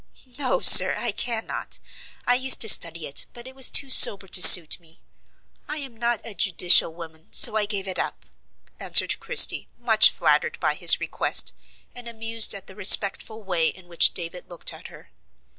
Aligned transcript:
"No, 0.39 0.61
sir, 0.61 0.95
I 0.97 1.11
cannot. 1.11 1.77
I 2.25 2.33
used 2.33 2.59
to 2.61 2.69
study 2.69 3.05
it, 3.05 3.27
but 3.33 3.45
it 3.45 3.53
was 3.53 3.69
too 3.69 3.91
sober 3.91 4.27
to 4.29 4.41
suit 4.41 4.79
me. 4.79 5.03
I 5.69 5.77
am 5.77 5.95
not 5.95 6.21
a 6.23 6.33
judicial 6.33 6.91
woman, 6.91 7.27
so 7.31 7.55
I 7.55 7.67
gave 7.67 7.87
it 7.87 7.99
up," 7.99 8.25
answered 8.79 9.19
Christie, 9.19 9.67
much 9.77 10.09
flattered 10.09 10.59
by 10.59 10.73
his 10.73 10.99
request, 10.99 11.53
and 11.93 12.07
amused 12.07 12.55
at 12.55 12.65
the 12.65 12.73
respectful 12.73 13.43
way 13.43 13.67
in 13.67 13.87
which 13.87 14.15
David 14.15 14.49
looked 14.49 14.73
at 14.73 14.87
her. 14.87 15.11